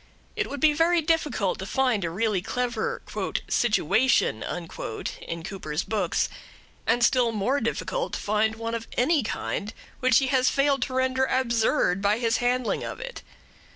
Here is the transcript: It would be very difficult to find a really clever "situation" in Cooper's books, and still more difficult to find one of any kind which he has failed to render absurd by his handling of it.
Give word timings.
It 0.35 0.49
would 0.49 0.59
be 0.59 0.73
very 0.73 1.01
difficult 1.01 1.59
to 1.59 1.65
find 1.67 2.03
a 2.03 2.09
really 2.09 2.41
clever 2.41 3.03
"situation" 3.47 4.41
in 4.41 4.67
Cooper's 4.67 5.83
books, 5.83 6.27
and 6.87 7.03
still 7.03 7.31
more 7.31 7.61
difficult 7.61 8.13
to 8.13 8.19
find 8.19 8.55
one 8.55 8.73
of 8.73 8.87
any 8.97 9.21
kind 9.21 9.71
which 9.99 10.17
he 10.17 10.25
has 10.33 10.49
failed 10.49 10.81
to 10.87 10.95
render 10.95 11.25
absurd 11.25 12.01
by 12.01 12.17
his 12.17 12.37
handling 12.37 12.83
of 12.83 12.99
it. 12.99 13.21